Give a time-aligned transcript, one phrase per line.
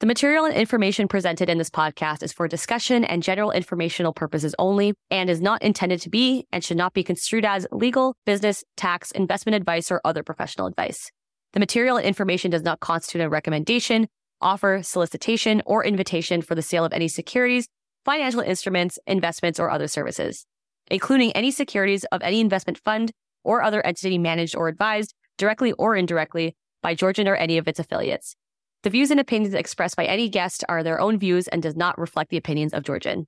[0.00, 4.54] The material and information presented in this podcast is for discussion and general informational purposes
[4.56, 8.62] only and is not intended to be and should not be construed as legal, business,
[8.76, 11.10] tax, investment advice, or other professional advice.
[11.52, 14.06] The material and information does not constitute a recommendation,
[14.40, 17.66] offer, solicitation, or invitation for the sale of any securities,
[18.04, 20.46] financial instruments, investments, or other services,
[20.92, 23.10] including any securities of any investment fund
[23.42, 26.54] or other entity managed or advised, directly or indirectly,
[26.84, 28.36] by Georgian or any of its affiliates.
[28.84, 31.98] The views and opinions expressed by any guest are their own views and does not
[31.98, 33.26] reflect the opinions of Georgian.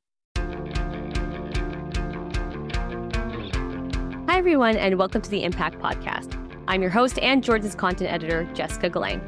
[4.28, 6.38] Hi, everyone, and welcome to the Impact Podcast.
[6.68, 9.20] I'm your host and Georgian's content editor, Jessica Galang.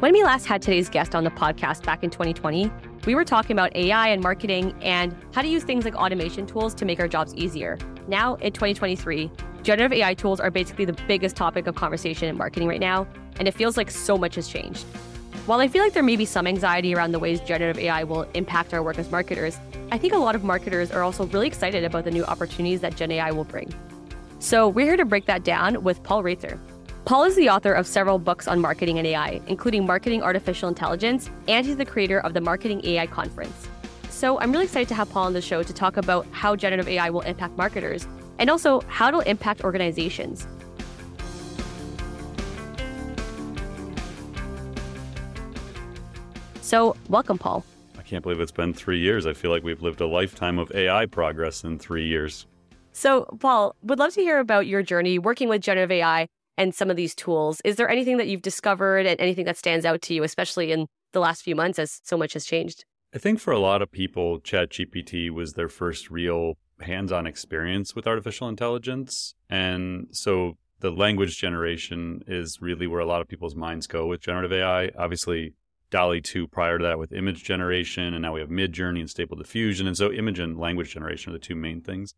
[0.00, 2.68] When we last had today's guest on the podcast back in 2020,
[3.06, 6.74] we were talking about AI and marketing and how to use things like automation tools
[6.74, 7.78] to make our jobs easier.
[8.08, 9.30] Now, in 2023,
[9.62, 13.06] generative AI tools are basically the biggest topic of conversation in marketing right now,
[13.38, 14.84] and it feels like so much has changed.
[15.46, 18.22] While I feel like there may be some anxiety around the ways generative AI will
[18.34, 19.56] impact our work as marketers,
[19.92, 22.96] I think a lot of marketers are also really excited about the new opportunities that
[22.96, 23.72] Gen AI will bring.
[24.40, 26.58] So we're here to break that down with Paul Roetzer.
[27.04, 31.30] Paul is the author of several books on marketing and AI, including Marketing Artificial Intelligence,
[31.46, 33.68] and he's the creator of the Marketing AI Conference.
[34.10, 36.88] So I'm really excited to have Paul on the show to talk about how generative
[36.88, 38.08] AI will impact marketers
[38.40, 40.48] and also how it'll impact organizations.
[46.66, 47.64] So, welcome, Paul.
[47.96, 49.24] I can't believe it's been three years.
[49.24, 52.44] I feel like we've lived a lifetime of AI progress in three years.
[52.90, 56.26] So, Paul, would love to hear about your journey working with generative AI
[56.58, 57.60] and some of these tools.
[57.64, 60.88] Is there anything that you've discovered and anything that stands out to you, especially in
[61.12, 62.84] the last few months as so much has changed?
[63.14, 67.94] I think for a lot of people, ChatGPT was their first real hands on experience
[67.94, 69.36] with artificial intelligence.
[69.48, 74.20] And so the language generation is really where a lot of people's minds go with
[74.20, 74.90] generative AI.
[74.98, 75.54] Obviously,
[75.90, 79.36] DALL-E 2 prior to that with image generation, and now we have Midjourney and Stable
[79.36, 79.86] Diffusion.
[79.86, 82.14] And so image and language generation are the two main things.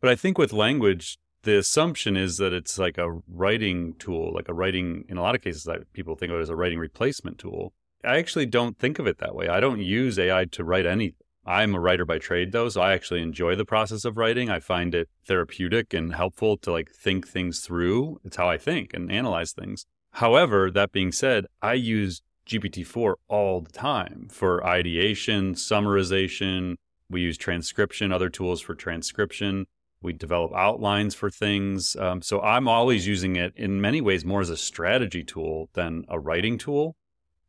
[0.00, 4.48] But I think with language, the assumption is that it's like a writing tool, like
[4.48, 7.38] a writing, in a lot of cases, people think of it as a writing replacement
[7.38, 7.72] tool.
[8.04, 9.48] I actually don't think of it that way.
[9.48, 11.16] I don't use AI to write anything.
[11.44, 14.48] I'm a writer by trade though, so I actually enjoy the process of writing.
[14.48, 18.20] I find it therapeutic and helpful to like think things through.
[18.24, 19.86] It's how I think and analyze things.
[20.12, 26.76] However, that being said, I use GPT-4 all the time for ideation, summarization.
[27.08, 29.66] We use transcription, other tools for transcription.
[30.02, 31.96] We develop outlines for things.
[31.96, 36.04] Um, so I'm always using it in many ways more as a strategy tool than
[36.08, 36.96] a writing tool.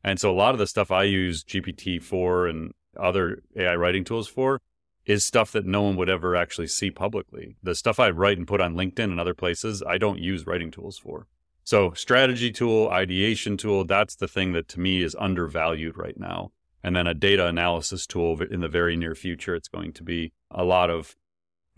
[0.04, 4.28] And so a lot of the stuff I use GPT-4 and other AI writing tools
[4.28, 4.62] for
[5.06, 7.58] is stuff that no one would ever actually see publicly.
[7.62, 10.72] The stuff I write and put on LinkedIn and other places, I don't use writing
[10.72, 11.28] tools for.
[11.64, 16.52] So, strategy tool, ideation tool, that's the thing that to me is undervalued right now.
[16.84, 20.34] And then a data analysis tool in the very near future, it's going to be
[20.52, 21.16] a lot of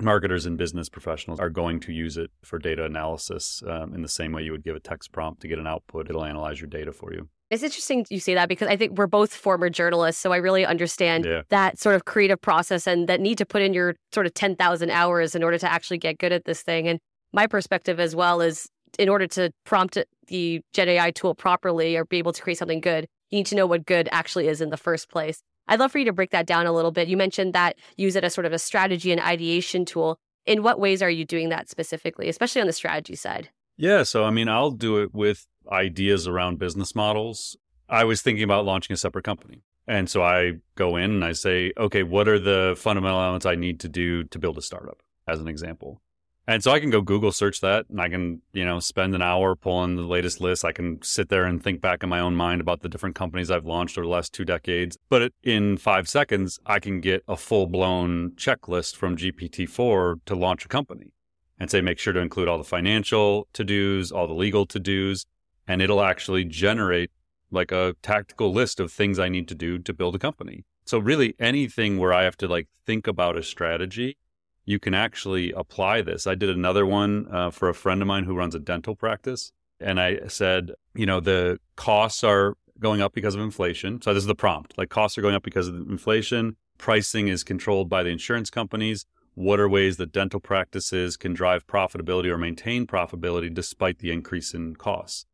[0.01, 4.09] marketers and business professionals are going to use it for data analysis um, in the
[4.09, 6.09] same way you would give a text prompt to get an output.
[6.09, 7.29] It'll analyze your data for you.
[7.51, 10.21] It's interesting you say that because I think we're both former journalists.
[10.21, 11.43] So I really understand yeah.
[11.49, 14.89] that sort of creative process and that need to put in your sort of 10,000
[14.89, 16.87] hours in order to actually get good at this thing.
[16.87, 16.99] And
[17.31, 18.67] my perspective as well is
[18.97, 19.97] in order to prompt
[20.27, 23.55] the Gen AI tool properly or be able to create something good, you need to
[23.55, 25.41] know what good actually is in the first place.
[25.67, 27.07] I'd love for you to break that down a little bit.
[27.07, 30.17] You mentioned that use it as sort of a strategy and ideation tool.
[30.45, 33.49] In what ways are you doing that specifically, especially on the strategy side?
[33.77, 37.57] Yeah, so I mean, I'll do it with ideas around business models.
[37.89, 39.63] I was thinking about launching a separate company.
[39.87, 43.55] And so I go in and I say, okay, what are the fundamental elements I
[43.55, 46.01] need to do to build a startup, as an example?
[46.47, 49.21] And so I can go Google search that and I can, you know, spend an
[49.21, 50.63] hour pulling the latest list.
[50.63, 53.49] I can sit there and think back in my own mind about the different companies
[53.49, 54.95] I've launched over the last two decades.
[55.09, 60.35] But in five seconds, I can get a full blown checklist from GPT 4 to
[60.35, 61.13] launch a company
[61.57, 64.79] and say, make sure to include all the financial to dos, all the legal to
[64.79, 65.25] dos.
[65.67, 67.09] And it'll actually generate
[67.49, 70.63] like a tactical list of things I need to do to build a company.
[70.85, 74.17] So really anything where I have to like think about a strategy
[74.65, 76.27] you can actually apply this.
[76.27, 79.51] I did another one uh, for a friend of mine who runs a dental practice.
[79.79, 84.01] And I said, you know, the costs are going up because of inflation.
[84.01, 86.57] So this is the prompt like costs are going up because of inflation.
[86.77, 89.05] Pricing is controlled by the insurance companies.
[89.35, 94.53] What are ways that dental practices can drive profitability or maintain profitability despite the increase
[94.53, 95.25] in costs?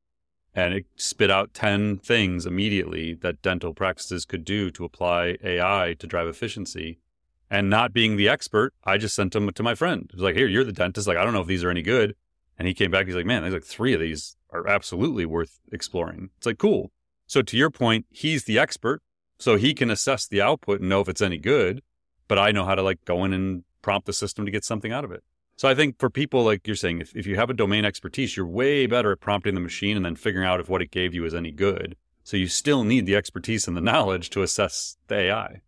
[0.53, 5.95] And it spit out 10 things immediately that dental practices could do to apply AI
[5.97, 6.99] to drive efficiency
[7.51, 10.07] and not being the expert, I just sent them to my friend.
[10.09, 11.05] He was like, here, you're the dentist.
[11.05, 12.15] Like, I don't know if these are any good.
[12.57, 13.05] And he came back.
[13.05, 16.29] He's like, man, there's like three of these are absolutely worth exploring.
[16.37, 16.91] It's like, cool.
[17.27, 19.01] So to your point, he's the expert.
[19.37, 21.81] So he can assess the output and know if it's any good,
[22.27, 24.93] but I know how to like go in and prompt the system to get something
[24.93, 25.23] out of it.
[25.57, 28.37] So I think for people like you're saying, if, if you have a domain expertise,
[28.37, 31.13] you're way better at prompting the machine and then figuring out if what it gave
[31.13, 31.97] you is any good.
[32.23, 35.61] So you still need the expertise and the knowledge to assess the AI.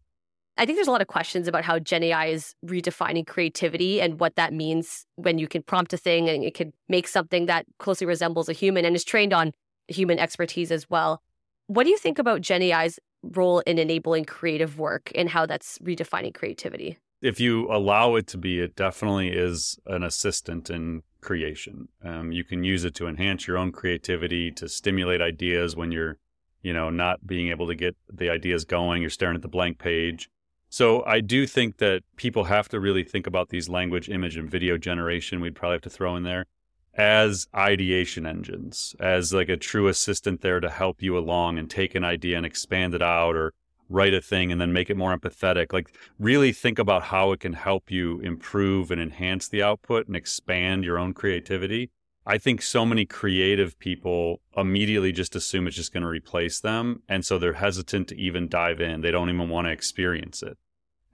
[0.55, 4.19] I think there's a lot of questions about how Gen AI is redefining creativity and
[4.19, 7.65] what that means when you can prompt a thing and it can make something that
[7.79, 9.51] closely resembles a human and is trained on
[9.88, 11.21] human expertise as well.
[11.67, 15.79] What do you think about Gen AI's role in enabling creative work and how that's
[15.79, 16.97] redefining creativity?
[17.21, 21.88] If you allow it to be, it definitely is an assistant in creation.
[22.03, 26.17] Um, you can use it to enhance your own creativity, to stimulate ideas when you're,
[26.61, 29.01] you know, not being able to get the ideas going.
[29.01, 30.29] You're staring at the blank page.
[30.73, 34.49] So I do think that people have to really think about these language, image, and
[34.49, 35.39] video generation.
[35.39, 36.47] We'd probably have to throw in there
[36.95, 41.93] as ideation engines, as like a true assistant there to help you along and take
[41.93, 43.53] an idea and expand it out or
[43.87, 45.71] write a thing and then make it more empathetic.
[45.71, 50.15] Like really think about how it can help you improve and enhance the output and
[50.15, 51.91] expand your own creativity.
[52.25, 57.03] I think so many creative people immediately just assume it's just going to replace them.
[57.07, 59.01] And so they're hesitant to even dive in.
[59.01, 60.57] They don't even want to experience it.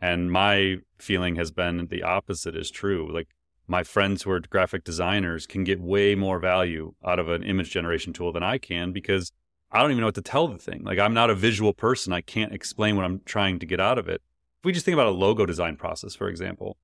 [0.02, 3.12] And my feeling has been the opposite is true.
[3.12, 3.30] Like
[3.68, 7.70] my friends who are graphic designers can get way more value out of an image
[7.70, 9.32] generation tool than I can because
[9.72, 10.84] I don't even know what to tell the thing.
[10.84, 12.12] Like I'm not a visual person.
[12.12, 14.22] I can't explain what I'm trying to get out of it.
[14.60, 16.78] If we just think about a logo design process, for example,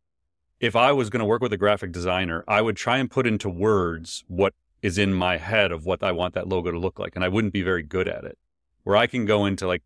[0.60, 3.28] if I was going to work with a graphic designer, I would try and put
[3.28, 7.00] into words what is in my head of what I want that logo to look
[7.00, 7.16] like.
[7.16, 8.38] And I wouldn't be very good at it.
[8.84, 9.82] Where I can go into like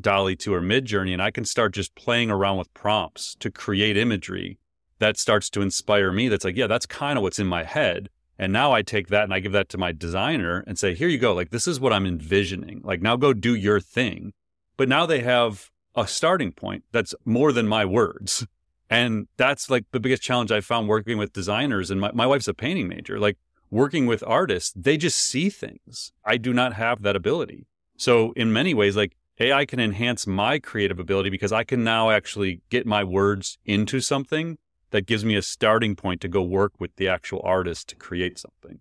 [0.00, 3.96] DALL-E 2 or Midjourney, and I can start just playing around with prompts to create
[3.96, 4.58] imagery
[4.98, 6.28] that starts to inspire me.
[6.28, 8.08] That's like, yeah, that's kind of what's in my head.
[8.38, 11.08] And now I take that and I give that to my designer and say, here
[11.08, 11.34] you go.
[11.34, 12.80] Like, this is what I'm envisioning.
[12.82, 14.32] Like, now go do your thing.
[14.76, 18.46] But now they have a starting point that's more than my words.
[18.90, 21.90] And that's like the biggest challenge I found working with designers.
[21.90, 23.18] And my, my wife's a painting major.
[23.20, 23.38] Like,
[23.70, 26.12] working with artists, they just see things.
[26.24, 27.66] I do not have that ability.
[27.96, 32.10] So, in many ways, like, AI can enhance my creative ability because I can now
[32.10, 34.58] actually get my words into something
[34.90, 38.38] that gives me a starting point to go work with the actual artist to create
[38.38, 38.78] something.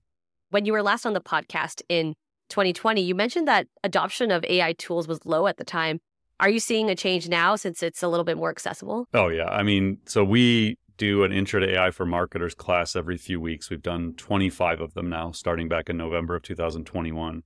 [0.52, 2.14] When you were last on the podcast in
[2.50, 6.00] 2020, you mentioned that adoption of AI tools was low at the time.
[6.40, 9.08] Are you seeing a change now since it's a little bit more accessible?
[9.12, 9.48] Oh, yeah.
[9.48, 13.72] I mean, so we do an intro to AI for marketers class every few weeks.
[13.72, 17.42] We've done 25 of them now, starting back in November of 2021.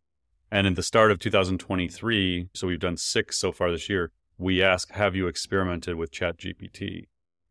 [0.52, 4.64] And in the start of 2023, so we've done six so far this year, we
[4.64, 7.08] ask, Have you experimented with ChatGPT?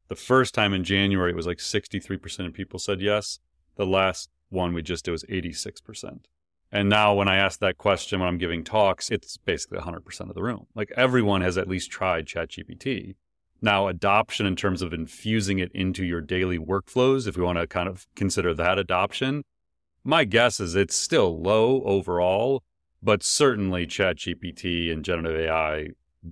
[0.09, 3.41] The first time in January, it was like 63% of people said yes.
[3.77, 6.21] The last one we just did was 86%.
[6.73, 10.35] And now, when I ask that question when I'm giving talks, it's basically 100% of
[10.35, 10.67] the room.
[10.75, 13.15] Like everyone has at least tried ChatGPT.
[13.61, 17.67] Now, adoption in terms of infusing it into your daily workflows, if we want to
[17.67, 19.43] kind of consider that adoption,
[20.05, 22.63] my guess is it's still low overall,
[23.07, 25.91] but certainly ChatGPT and generative AI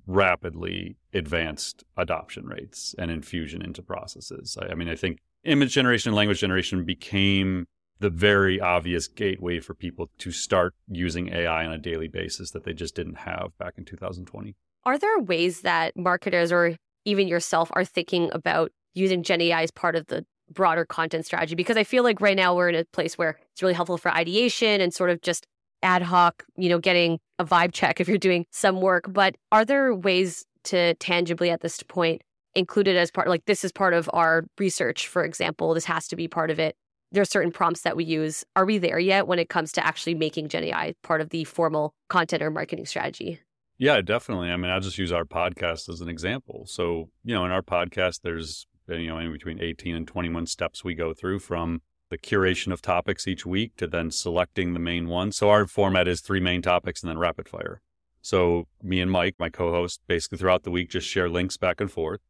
[0.08, 4.58] rapidly advanced adoption rates and infusion into processes.
[4.60, 7.68] I, I mean, I think image generation and language generation became
[8.00, 12.64] the very obvious gateway for people to start using AI on a daily basis that
[12.64, 14.56] they just didn't have back in 2020.
[14.84, 19.70] Are there ways that marketers or even yourself are thinking about using Gen AI as
[19.70, 21.54] part of the broader content strategy?
[21.54, 24.10] Because I feel like right now we're in a place where it's really helpful for
[24.10, 25.46] ideation and sort of just
[25.84, 29.04] ad hoc, you know, getting a vibe check if you're doing some work.
[29.08, 32.22] But are there ways to tangibly at this point
[32.54, 36.08] include it as part, like this is part of our research, for example, this has
[36.08, 36.76] to be part of it?
[37.12, 38.44] There are certain prompts that we use.
[38.56, 41.44] Are we there yet when it comes to actually making Gen AI part of the
[41.44, 43.40] formal content or marketing strategy?
[43.78, 44.50] Yeah, definitely.
[44.50, 46.64] I mean, I'll just use our podcast as an example.
[46.66, 50.84] So, you know, in our podcast, there's, you know, in between 18 and 21 steps
[50.84, 55.08] we go through from the curation of topics each week to then selecting the main
[55.08, 55.32] one.
[55.32, 57.80] So our format is three main topics and then rapid fire.
[58.22, 61.90] So me and Mike, my co-host, basically throughout the week just share links back and
[61.90, 62.20] forth.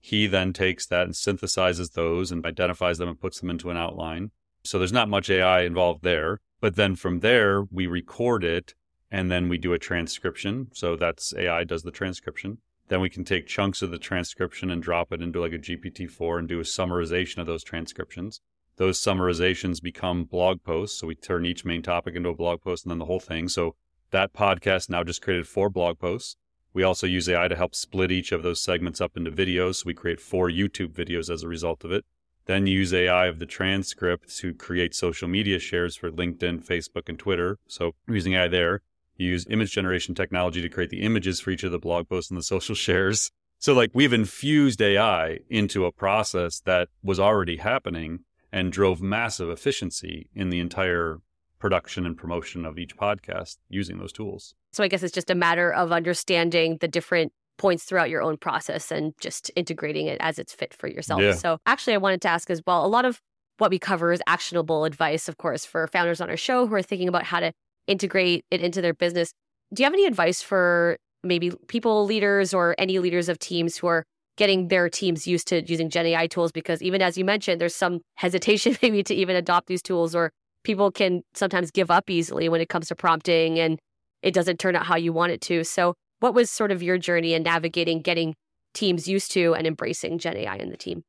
[0.00, 3.76] He then takes that and synthesizes those and identifies them and puts them into an
[3.76, 4.30] outline.
[4.64, 6.40] So there's not much AI involved there.
[6.60, 8.74] But then from there, we record it
[9.10, 10.68] and then we do a transcription.
[10.72, 12.58] So that's AI does the transcription.
[12.88, 16.38] Then we can take chunks of the transcription and drop it into like a GPT-4
[16.38, 18.40] and do a summarization of those transcriptions
[18.82, 20.98] those summarizations become blog posts.
[20.98, 23.46] So we turn each main topic into a blog post and then the whole thing.
[23.48, 23.76] So
[24.10, 26.34] that podcast now just created four blog posts.
[26.74, 29.76] We also use AI to help split each of those segments up into videos.
[29.76, 32.04] So we create four YouTube videos as a result of it.
[32.46, 37.16] Then use AI of the transcript to create social media shares for LinkedIn, Facebook, and
[37.16, 37.60] Twitter.
[37.68, 38.82] So using AI there.
[39.16, 42.32] You use image generation technology to create the images for each of the blog posts
[42.32, 43.30] and the social shares.
[43.60, 49.48] So, like, we've infused AI into a process that was already happening and drove massive
[49.48, 51.18] efficiency in the entire
[51.58, 54.54] production and promotion of each podcast using those tools.
[54.72, 58.36] So, I guess it's just a matter of understanding the different points throughout your own
[58.36, 61.22] process and just integrating it as it's fit for yourself.
[61.22, 61.34] Yeah.
[61.34, 63.20] So, actually, I wanted to ask as well a lot of
[63.58, 66.82] what we cover is actionable advice, of course, for founders on our show who are
[66.82, 67.52] thinking about how to
[67.86, 69.32] integrate it into their business.
[69.72, 73.86] Do you have any advice for maybe people leaders or any leaders of teams who
[73.86, 74.04] are
[74.36, 76.52] getting their teams used to using Gen AI tools?
[76.52, 80.30] Because even as you mentioned, there's some hesitation maybe to even adopt these tools, or
[80.64, 83.78] people can sometimes give up easily when it comes to prompting and
[84.22, 85.64] it doesn't turn out how you want it to.
[85.64, 88.34] So, what was sort of your journey in navigating getting
[88.74, 91.02] teams used to and embracing Gen AI in the team?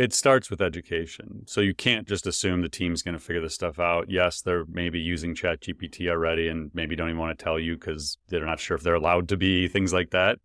[0.00, 1.42] It starts with education.
[1.46, 4.06] So you can't just assume the team's going to figure this stuff out.
[4.08, 8.16] Yes, they're maybe using ChatGPT already and maybe don't even want to tell you because
[8.28, 10.38] they're not sure if they're allowed to be, things like that.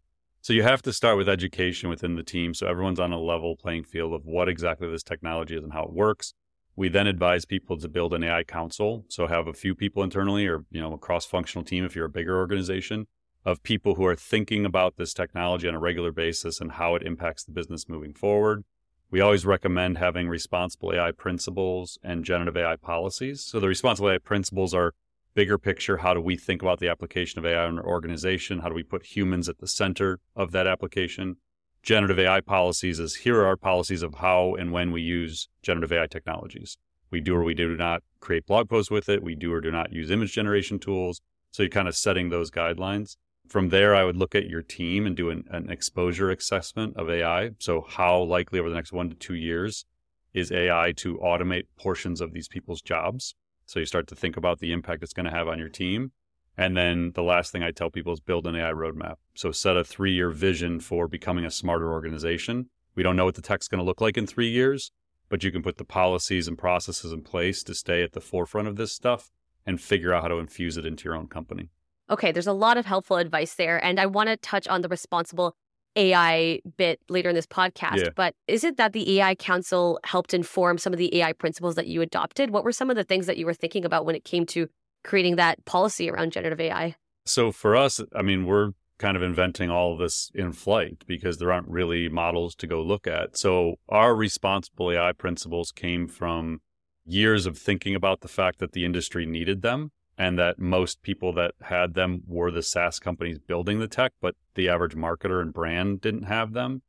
[0.46, 3.56] So you have to start with education within the team so everyone's on a level
[3.56, 6.36] playing field of what exactly this technology is and how it works.
[6.76, 9.06] We then advise people to build an AI council.
[9.10, 12.10] So have a few people internally or, you know, a cross-functional team if you're a
[12.10, 13.08] bigger organization
[13.44, 17.02] of people who are thinking about this technology on a regular basis and how it
[17.02, 18.66] impacts the business moving forward.
[19.10, 23.44] We always recommend having responsible AI principles and generative AI policies.
[23.44, 24.94] So the responsible AI principles are
[25.36, 25.98] bigger picture.
[25.98, 28.60] How do we think about the application of AI in our organization?
[28.60, 31.36] How do we put humans at the center of that application?
[31.84, 35.92] Generative AI policies is here are our policies of how and when we use generative
[35.92, 36.78] AI technologies.
[37.12, 39.22] We do or we do not create blog posts with it.
[39.22, 41.22] We do or do not use image generation tools.
[41.52, 43.18] So you're kind of setting those guidelines.
[43.48, 47.10] From there, I would look at your team and do an, an, exposure assessment of
[47.10, 47.52] AI.
[47.60, 49.86] So, how likely over the next one to two years
[50.34, 53.36] is AI to automate portions of these people's jobs?
[53.66, 56.12] So, you start to think about the impact it's going to have on your team.
[56.58, 59.16] And then the last thing I tell people is build an AI roadmap.
[59.36, 62.70] So, set a three year vision for becoming a smarter organization.
[62.96, 64.92] We don't know what the tech's going to look like in three years,
[65.30, 68.68] but you can put the policies and processes in place to stay at the forefront
[68.68, 69.32] of this stuff
[69.66, 71.70] and figure out how to infuse it into your own company.
[72.10, 73.84] Okay, there's a lot of helpful advice there.
[73.84, 75.56] And I want to touch on the responsible
[75.96, 77.98] AI bit later in this podcast.
[77.98, 78.10] Yeah.
[78.16, 81.88] But is it that the AI Council helped inform some of the AI principles that
[81.88, 82.50] you adopted?
[82.50, 84.68] What were some of the things that you were thinking about when it came to
[85.04, 86.96] creating that policy around generative AI?
[87.26, 91.38] So for us, I mean, we're kind of inventing all of this in flight because
[91.38, 93.38] there aren't really models to go look at.
[93.38, 96.62] So our responsible AI principles came from
[97.06, 101.34] years of thinking about the fact that the industry needed them and that most people
[101.34, 105.54] that had them were the SaaS companies building the tech, but the average marketer and
[105.54, 106.82] brand didn't have them.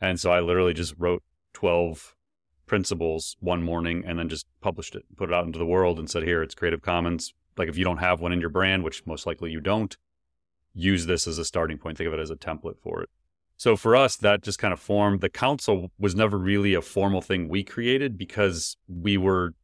[0.00, 1.22] And so I literally just wrote
[1.54, 2.14] 12
[2.66, 6.08] principles one morning and then just published it, put it out into the world and
[6.08, 7.34] said, here, it's Creative Commons.
[7.56, 9.96] Like if you don't have one in your brand, which most likely you don't,
[10.72, 11.98] use this as a starting point.
[11.98, 13.10] Think of it as a template for it.
[13.56, 15.20] So for us, that just kind of formed.
[15.20, 19.54] The council was never really a formal thing we created because we were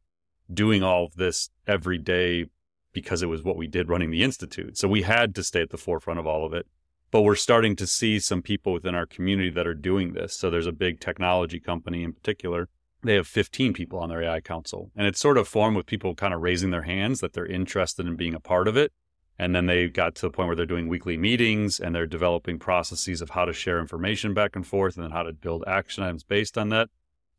[0.53, 2.47] doing all of this every day
[2.95, 4.77] because it was what we did running the institute.
[4.77, 6.65] So we had to stay at the forefront of all of it.
[7.11, 10.35] But we're starting to see some people within our community that are doing this.
[10.35, 12.69] So there's a big technology company in particular.
[13.03, 14.91] They have 15 people on their AI council.
[14.95, 18.07] And it's sort of formed with people kind of raising their hands that they're interested
[18.07, 18.91] in being a part of it.
[19.37, 22.57] And then they got to the point where they're doing weekly meetings and they're developing
[22.57, 26.03] processes of how to share information back and forth and then how to build action
[26.03, 26.89] items based on that.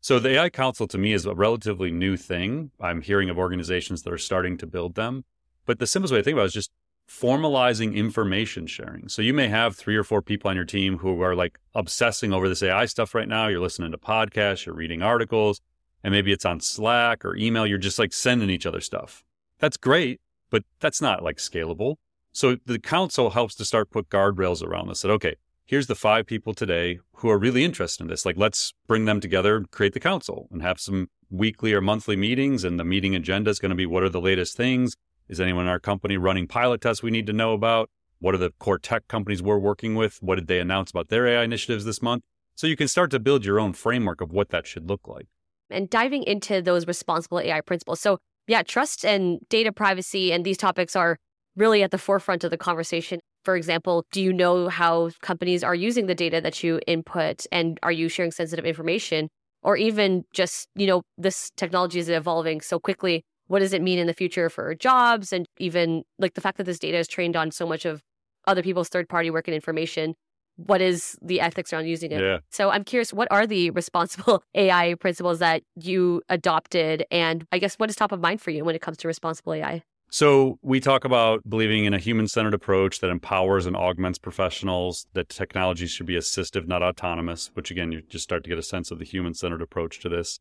[0.00, 2.70] So the AI Council to me is a relatively new thing.
[2.78, 5.24] I'm hearing of organizations that are starting to build them.
[5.66, 6.70] But the simplest way to think about it is just
[7.08, 9.08] formalizing information sharing.
[9.08, 12.32] So you may have three or four people on your team who are like obsessing
[12.32, 13.46] over this AI stuff right now.
[13.46, 15.60] You're listening to podcasts, you're reading articles,
[16.02, 17.66] and maybe it's on Slack or email.
[17.66, 19.24] You're just like sending each other stuff.
[19.58, 20.20] That's great,
[20.50, 21.96] but that's not like scalable.
[22.32, 25.02] So the council helps to start put guardrails around this.
[25.02, 28.26] That okay, here's the five people today who are really interested in this.
[28.26, 32.64] Like let's bring them together, create the council, and have some weekly or monthly meetings.
[32.64, 34.96] And the meeting agenda is going to be what are the latest things
[35.28, 37.90] is anyone in our company running pilot tests we need to know about?
[38.18, 40.22] What are the core tech companies we're working with?
[40.22, 42.24] What did they announce about their AI initiatives this month?
[42.54, 45.26] So you can start to build your own framework of what that should look like.
[45.68, 48.00] And diving into those responsible AI principles.
[48.00, 51.18] So, yeah, trust and data privacy and these topics are
[51.56, 53.20] really at the forefront of the conversation.
[53.44, 57.78] For example, do you know how companies are using the data that you input and
[57.82, 59.28] are you sharing sensitive information?
[59.62, 63.98] Or even just, you know, this technology is evolving so quickly what does it mean
[63.98, 67.36] in the future for jobs and even like the fact that this data is trained
[67.36, 68.02] on so much of
[68.46, 70.14] other people's third party work and information
[70.56, 72.38] what is the ethics around using it yeah.
[72.50, 77.74] so i'm curious what are the responsible ai principles that you adopted and i guess
[77.76, 80.78] what is top of mind for you when it comes to responsible ai So we
[80.78, 86.06] talk about believing in a human-centered approach that empowers and augments professionals, that technology should
[86.06, 89.04] be assistive, not autonomous, which again, you just start to get a sense of the
[89.04, 90.38] human-centered approach to this.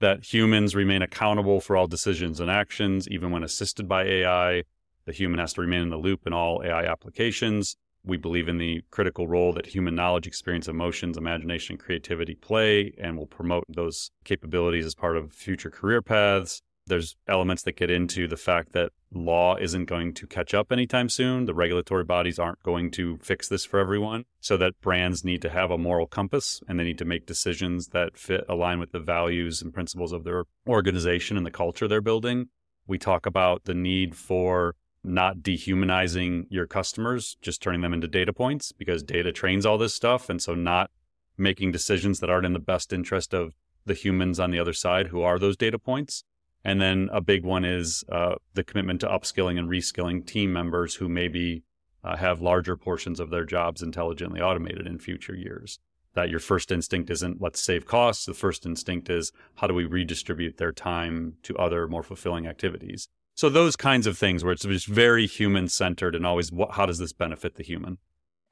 [0.00, 4.62] That humans remain accountable for all decisions and actions, even when assisted by AI.
[5.06, 7.76] The human has to remain in the loop in all AI applications.
[8.04, 13.16] We believe in the critical role that human knowledge, experience, emotions, imagination, creativity play, and
[13.18, 16.62] will promote those capabilities as part of future career paths.
[16.88, 21.08] There's elements that get into the fact that law isn't going to catch up anytime
[21.08, 21.46] soon.
[21.46, 24.24] The regulatory bodies aren't going to fix this for everyone.
[24.40, 27.88] So that brands need to have a moral compass and they need to make decisions
[27.88, 32.00] that fit align with the values and principles of their organization and the culture they're
[32.00, 32.48] building.
[32.86, 38.32] We talk about the need for not dehumanizing your customers, just turning them into data
[38.32, 40.28] points because data trains all this stuff.
[40.28, 40.90] And so not
[41.36, 43.54] making decisions that aren't in the best interest of
[43.86, 46.24] the humans on the other side who are those data points.
[46.68, 50.96] And then a big one is uh, the commitment to upskilling and reskilling team members
[50.96, 51.62] who maybe
[52.04, 55.78] uh, have larger portions of their jobs intelligently automated in future years.
[56.12, 58.26] That your first instinct isn't let's save costs.
[58.26, 63.08] The first instinct is how do we redistribute their time to other more fulfilling activities.
[63.34, 66.84] So those kinds of things where it's just very human centered and always what, how
[66.84, 67.96] does this benefit the human?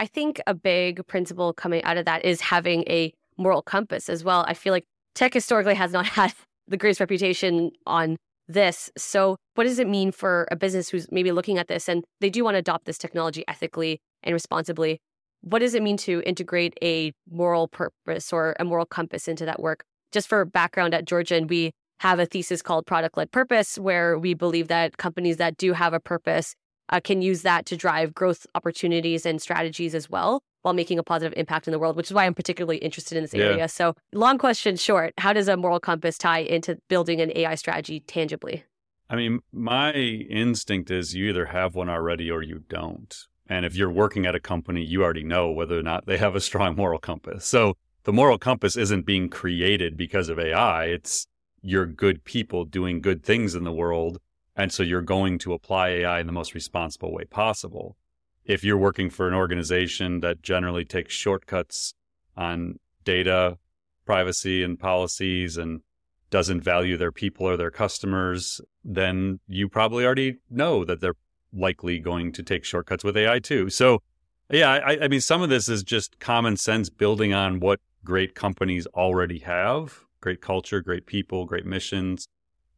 [0.01, 4.25] I think a big principle coming out of that is having a moral compass as
[4.25, 4.47] well.
[4.49, 6.33] I feel like tech historically has not had
[6.69, 8.17] the greatest reputation on
[8.49, 8.91] this.
[8.97, 12.31] So, what does it mean for a business who's maybe looking at this and they
[12.31, 15.01] do want to adopt this technology ethically and responsibly?
[15.43, 19.61] What does it mean to integrate a moral purpose or a moral compass into that
[19.61, 19.85] work?
[20.13, 24.35] Just for background at Georgian, we have a thesis called product led purpose, where we
[24.35, 26.55] believe that companies that do have a purpose
[26.89, 31.03] uh, can use that to drive growth opportunities and strategies as well while making a
[31.05, 33.45] positive impact in the world, which is why I'm particularly interested in this yeah.
[33.45, 33.69] area.
[33.69, 38.01] So, long question short, how does a moral compass tie into building an AI strategy
[38.01, 38.65] tangibly?
[39.09, 43.17] I mean, my instinct is you either have one already or you don't.
[43.49, 46.35] And if you're working at a company, you already know whether or not they have
[46.35, 47.47] a strong moral compass.
[47.47, 50.87] So, the moral compass isn't being created because of AI.
[50.87, 51.29] It's
[51.63, 54.19] you're good people doing good things in the world.
[54.57, 57.97] And so you're going to apply AI in the most responsible way possible.
[58.47, 61.95] If you're working for an organization that generally takes shortcuts
[62.37, 63.59] on data,
[64.05, 65.81] privacy, and policies and
[66.31, 71.17] doesn't value their people or their customers, then you probably already know that they're
[71.53, 73.69] likely going to take shortcuts with AI too.
[73.71, 74.03] So,
[74.51, 78.35] yeah, I, I mean, some of this is just common sense building on what great
[78.35, 82.27] companies already have great culture, great people, great missions,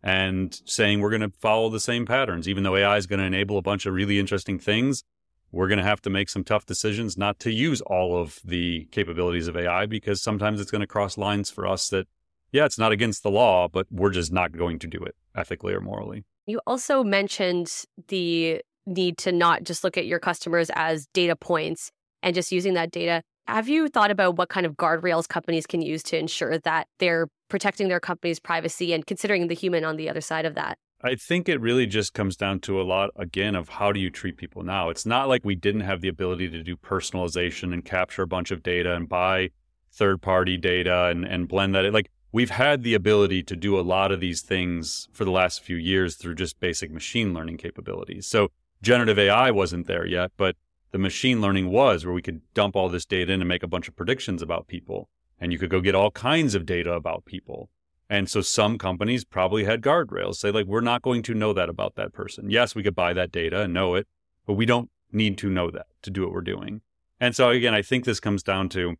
[0.02, 2.46] and saying we're going to follow the same patterns.
[2.46, 5.02] Even though AI is going to enable a bunch of really interesting things,
[5.50, 8.86] we're going to have to make some tough decisions not to use all of the
[8.90, 12.06] capabilities of AI because sometimes it's going to cross lines for us that,
[12.52, 15.72] yeah, it's not against the law, but we're just not going to do it ethically
[15.72, 16.24] or morally.
[16.46, 21.90] You also mentioned the need to not just look at your customers as data points
[22.22, 23.22] and just using that data.
[23.46, 27.28] Have you thought about what kind of guardrails companies can use to ensure that they're
[27.48, 30.78] protecting their company's privacy and considering the human on the other side of that?
[31.00, 34.10] I think it really just comes down to a lot, again, of how do you
[34.10, 34.88] treat people now?
[34.90, 38.50] It's not like we didn't have the ability to do personalization and capture a bunch
[38.50, 39.50] of data and buy
[39.92, 41.92] third party data and, and blend that.
[41.92, 45.62] Like we've had the ability to do a lot of these things for the last
[45.62, 48.26] few years through just basic machine learning capabilities.
[48.26, 48.48] So
[48.82, 50.56] generative AI wasn't there yet, but
[50.90, 53.68] the machine learning was where we could dump all this data in and make a
[53.68, 55.08] bunch of predictions about people
[55.40, 57.70] and you could go get all kinds of data about people.
[58.10, 61.68] And so some companies probably had guardrails say, like, we're not going to know that
[61.68, 62.50] about that person.
[62.50, 64.06] Yes, we could buy that data and know it,
[64.46, 66.80] but we don't need to know that to do what we're doing.
[67.20, 68.96] And so, again, I think this comes down to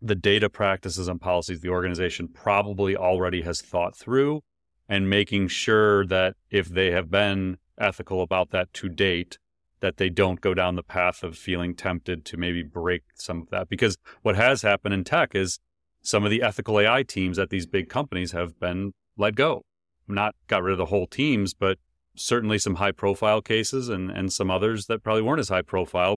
[0.00, 4.42] the data practices and policies the organization probably already has thought through
[4.88, 9.38] and making sure that if they have been ethical about that to date,
[9.80, 13.50] that they don't go down the path of feeling tempted to maybe break some of
[13.50, 13.68] that.
[13.68, 15.58] Because what has happened in tech is
[16.08, 19.60] some of the ethical AI teams at these big companies have been let go.
[20.06, 21.76] Not got rid of the whole teams, but
[22.16, 26.14] certainly some high profile cases and, and some others that probably weren't as high profile.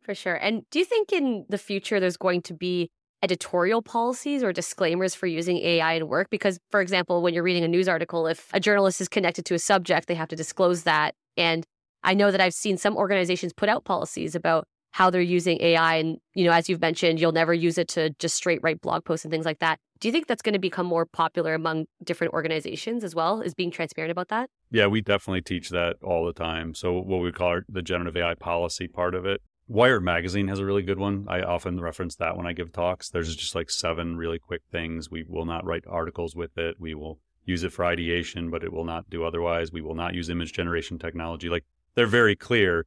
[0.00, 0.36] For sure.
[0.36, 2.88] And do you think in the future there's going to be
[3.22, 6.30] editorial policies or disclaimers for using AI in work?
[6.30, 9.54] Because, for example, when you're reading a news article, if a journalist is connected to
[9.54, 11.14] a subject, they have to disclose that.
[11.36, 11.66] And
[12.02, 15.96] I know that I've seen some organizations put out policies about how they're using AI.
[15.96, 19.04] And, you know, as you've mentioned, you'll never use it to just straight write blog
[19.04, 19.80] posts and things like that.
[19.98, 23.40] Do you think that's going to become more popular among different organizations as well?
[23.40, 24.50] Is being transparent about that?
[24.70, 26.74] Yeah, we definitely teach that all the time.
[26.76, 29.42] So, what we call the generative AI policy part of it.
[29.66, 31.26] Wired Magazine has a really good one.
[31.28, 33.10] I often reference that when I give talks.
[33.10, 35.10] There's just like seven really quick things.
[35.10, 36.76] We will not write articles with it.
[36.78, 39.72] We will use it for ideation, but it will not do otherwise.
[39.72, 41.48] We will not use image generation technology.
[41.48, 41.64] Like
[41.96, 42.86] they're very clear.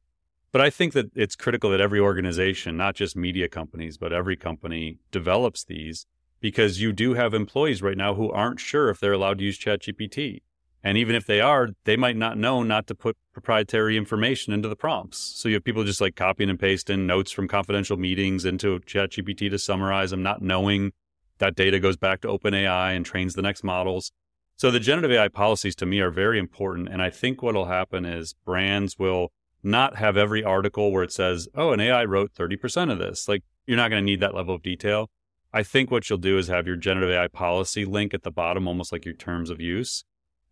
[0.50, 4.36] But I think that it's critical that every organization, not just media companies, but every
[4.36, 6.06] company develops these
[6.40, 9.58] because you do have employees right now who aren't sure if they're allowed to use
[9.58, 10.40] ChatGPT.
[10.82, 14.68] And even if they are, they might not know not to put proprietary information into
[14.68, 15.18] the prompts.
[15.18, 19.50] So you have people just like copying and pasting notes from confidential meetings into ChatGPT
[19.50, 20.92] to summarize them, not knowing
[21.38, 24.12] that data goes back to OpenAI and trains the next models.
[24.56, 26.88] So the generative AI policies to me are very important.
[26.88, 29.30] And I think what will happen is brands will
[29.62, 33.28] not have every article where it says, oh, an AI wrote 30% of this.
[33.28, 35.10] Like you're not going to need that level of detail.
[35.52, 38.68] I think what you'll do is have your generative AI policy link at the bottom,
[38.68, 40.04] almost like your terms of use.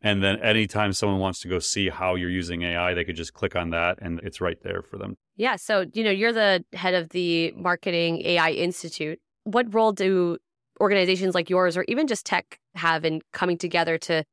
[0.02, 3.32] And then anytime someone wants to go see how you're using AI, they could just
[3.32, 5.16] click on that and it's right there for them.
[5.36, 5.56] Yeah.
[5.56, 9.18] So, you know, you're the head of the Marketing AI Institute.
[9.44, 10.38] What role do
[10.80, 14.24] organizations like yours or even just tech have in coming together to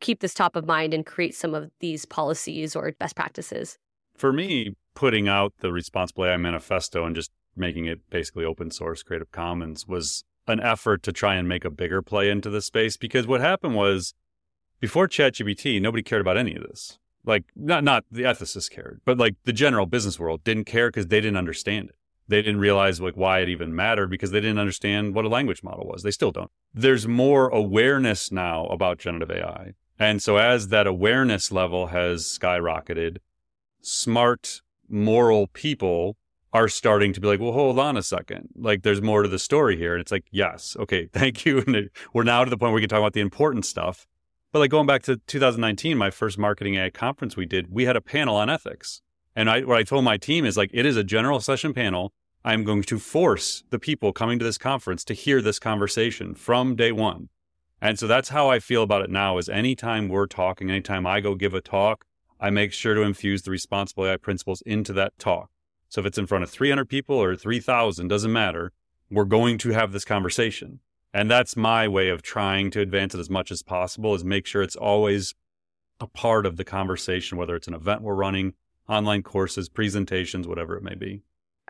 [0.00, 3.78] keep this top of mind and create some of these policies or best practices?
[4.16, 9.02] For me, putting out the Responsible AI Manifesto and just making it basically open source,
[9.02, 12.96] Creative Commons was an effort to try and make a bigger play into the space
[12.96, 14.14] because what happened was
[14.80, 16.98] before ChatGPT, nobody cared about any of this.
[17.24, 21.06] Like not not the ethicists cared, but like the general business world didn't care because
[21.06, 21.96] they didn't understand it.
[22.28, 25.62] They didn't realize like why it even mattered because they didn't understand what a language
[25.62, 26.02] model was.
[26.02, 26.50] They still don't.
[26.74, 29.72] There's more awareness now about generative AI.
[29.98, 33.18] And so as that awareness level has skyrocketed,
[33.86, 36.16] smart, moral people
[36.52, 38.48] are starting to be like, well, hold on a second.
[38.54, 39.94] Like, there's more to the story here.
[39.94, 41.58] And it's like, yes, okay, thank you.
[41.66, 44.06] And we're now to the point where we can talk about the important stuff.
[44.52, 47.96] But like going back to 2019, my first marketing AI conference we did, we had
[47.96, 49.02] a panel on ethics.
[49.34, 52.12] And I, what I told my team is like, it is a general session panel.
[52.44, 56.76] I'm going to force the people coming to this conference to hear this conversation from
[56.76, 57.30] day one.
[57.80, 61.20] And so that's how I feel about it now is anytime we're talking, anytime I
[61.20, 62.04] go give a talk,
[62.44, 65.48] I make sure to infuse the responsible AI principles into that talk.
[65.88, 68.70] So if it's in front of 300 people or 3,000, doesn't matter.
[69.10, 70.80] We're going to have this conversation.
[71.14, 74.44] And that's my way of trying to advance it as much as possible is make
[74.44, 75.34] sure it's always
[76.00, 78.52] a part of the conversation, whether it's an event we're running,
[78.90, 81.22] online courses, presentations, whatever it may be.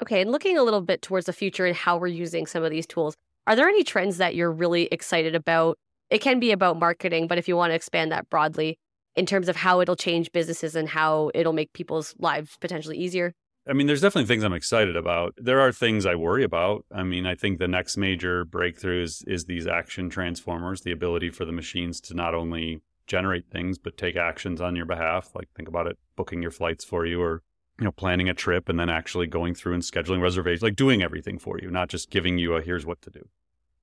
[0.02, 0.22] Okay.
[0.22, 2.88] And looking a little bit towards the future and how we're using some of these
[2.88, 3.14] tools,
[3.46, 5.78] are there any trends that you're really excited about?
[6.10, 8.76] It can be about marketing, but if you want to expand that broadly
[9.16, 13.34] in terms of how it'll change businesses and how it'll make people's lives potentially easier?
[13.66, 15.34] I mean, there's definitely things I'm excited about.
[15.38, 16.84] There are things I worry about.
[16.92, 21.30] I mean, I think the next major breakthrough is, is these action transformers, the ability
[21.30, 25.30] for the machines to not only generate things but take actions on your behalf.
[25.34, 27.42] Like think about it, booking your flights for you, or
[27.78, 31.02] you know, planning a trip and then actually going through and scheduling reservations, like doing
[31.02, 33.28] everything for you, not just giving you a here's what to do.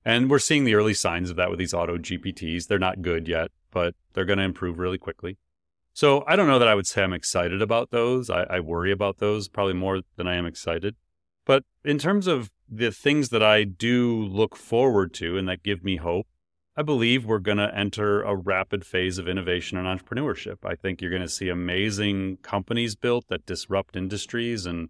[0.03, 2.67] And we're seeing the early signs of that with these auto GPTs.
[2.67, 5.37] They're not good yet, but they're going to improve really quickly.
[5.93, 8.29] So I don't know that I would say I'm excited about those.
[8.29, 10.95] I, I, worry about those probably more than I am excited.
[11.45, 15.83] But in terms of the things that I do look forward to and that give
[15.83, 16.27] me hope,
[16.77, 20.59] I believe we're going to enter a rapid phase of innovation and entrepreneurship.
[20.63, 24.89] I think you're going to see amazing companies built that disrupt industries and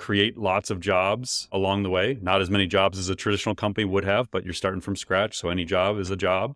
[0.00, 2.18] create lots of jobs along the way.
[2.22, 5.36] Not as many jobs as a traditional company would have, but you're starting from scratch.
[5.36, 6.54] So any job is a job.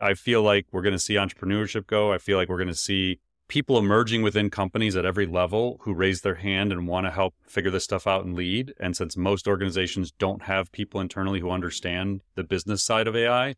[0.00, 2.10] I feel like we're going to see entrepreneurship go.
[2.10, 5.92] I feel like we're going to see people emerging within companies at every level who
[5.92, 8.72] raise their hand and want to help figure this stuff out and lead.
[8.80, 13.56] And since most organizations don't have people internally who understand the business side of AI,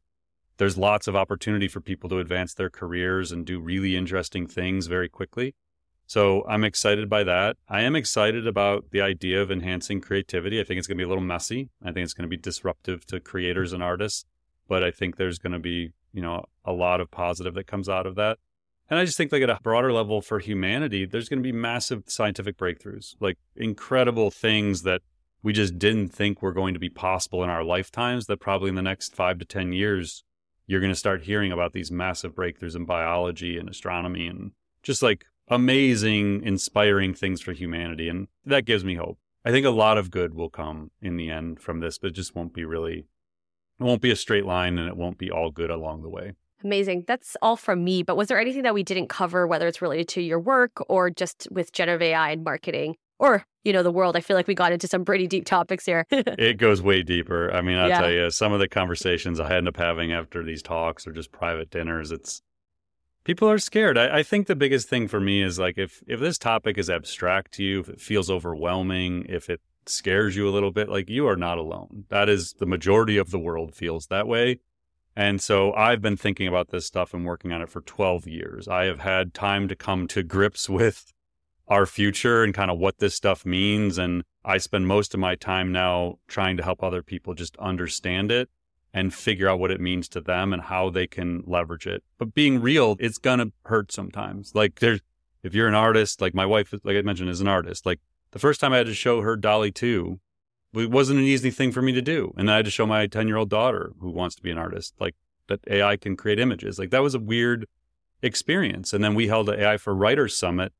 [0.57, 4.88] there's lots of opportunity for people to advance their careers and do really interesting things
[4.88, 5.55] very quickly.
[6.09, 7.57] So I'm excited by that.
[7.68, 10.59] I am excited about the idea of enhancing creativity.
[10.59, 11.71] I think it's going to be a little messy.
[11.81, 14.25] I think it's going to be disruptive to creators and artists,
[14.66, 17.88] but I think there's going to be you know, a lot of positive that comes
[17.88, 18.38] out of that.
[18.90, 21.53] And I just think like at a broader level for humanity, there's going to be
[21.53, 25.03] massive scientific breakthroughs, like incredible things that
[25.42, 28.75] we just didn't think were going to be possible in our lifetimes that probably in
[28.75, 30.25] the next 5 to 10 years
[30.66, 35.03] you're going to start hearing about these massive breakthroughs in biology and astronomy and just
[35.03, 39.18] like amazing inspiring things for humanity and that gives me hope.
[39.44, 42.14] I think a lot of good will come in the end from this, but it
[42.14, 43.06] just won't be really
[43.78, 46.32] it won't be a straight line and it won't be all good along the way.
[46.64, 47.04] Amazing.
[47.06, 48.02] That's all from me.
[48.02, 51.08] But was there anything that we didn't cover, whether it's related to your work or
[51.08, 54.16] just with generative AI and marketing or, you know, the world?
[54.16, 56.04] I feel like we got into some pretty deep topics here.
[56.11, 57.52] it goes way deeper.
[57.52, 58.00] I mean, I'll yeah.
[58.00, 61.30] tell you, some of the conversations I end up having after these talks or just
[61.30, 62.42] private dinners, it's
[63.29, 63.99] people are scared.
[63.99, 66.88] I, I think the biggest thing for me is like if if this topic is
[66.88, 71.11] abstract to you, if it feels overwhelming, if it scares you a little bit, like
[71.11, 72.07] you are not alone.
[72.09, 74.61] That is the majority of the world feels that way.
[75.14, 78.67] And so I've been thinking about this stuff and working on it for 12 years.
[78.67, 81.12] I have had time to come to grips with
[81.67, 83.99] our future and kind of what this stuff means.
[83.99, 88.33] And I spend most of my time now trying to help other people just understand
[88.33, 88.49] it
[88.92, 92.03] and figure out what it means to them and how they can leverage it.
[92.18, 94.55] But being real, it's going to hurt sometimes.
[94.55, 95.01] Like there's,
[95.42, 97.85] if you're an artist, like my wife, like I mentioned, is an artist.
[97.85, 100.18] Like the first time I had to show her DALL-E 2,
[100.74, 102.35] it wasn't an easy thing for me to do.
[102.37, 104.59] And I had to show my 10 year old daughter who wants to be an
[104.59, 105.14] artist, like
[105.48, 106.79] that AI can create images.
[106.79, 107.66] Like that was a weird
[108.22, 108.92] experience.
[108.92, 110.72] And then we held an AI for Writers Summit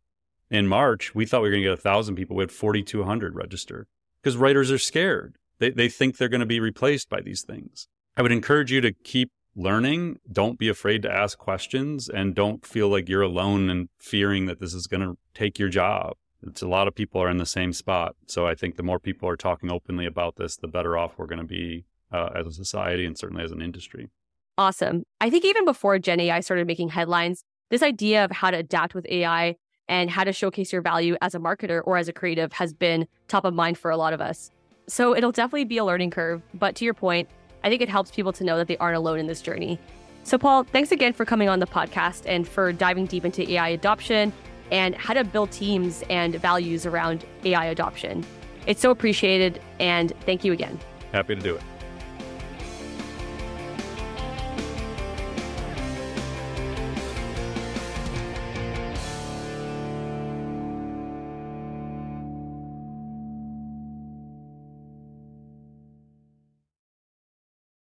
[0.51, 1.15] in March.
[1.15, 2.37] We thought we were going to get a thousand people.
[2.37, 3.87] We had 4,200 register
[4.23, 5.37] because writers are scared.
[5.59, 7.89] They, they think they're going to be replaced by these things.
[8.19, 10.19] I would encourage you to keep learning.
[10.31, 14.59] Don't be afraid to ask questions and don't feel like you're alone and fearing that
[14.59, 16.15] this is going to take your job.
[16.45, 18.17] It's a lot of people are in the same spot.
[18.27, 21.27] So I think the more people are talking openly about this, the better off we're
[21.27, 24.09] going to be uh, as a society and certainly as an industry.
[24.57, 25.05] Awesome.
[25.21, 28.97] I think even before Gen AI started making headlines, this idea of how to adapt
[28.97, 29.55] with AI
[29.87, 33.07] and how to showcase your value as a marketer or as a creative has been
[33.29, 34.51] top of mind for a lot of us.
[34.89, 36.43] So it'll definitely be a learning curve.
[36.53, 37.29] But to your point,
[37.65, 39.79] I think it helps people to know that they aren't alone in this journey.
[40.25, 43.71] So, Paul, thanks again for coming on the podcast and for diving deep into AI
[43.71, 44.33] adoption
[44.71, 48.25] and how to build teams and values around AI adoption.
[48.67, 50.79] It's so appreciated, and thank you again.
[51.13, 51.63] Happy to do it.